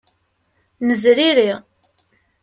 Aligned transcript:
Nezriri. 0.87 1.49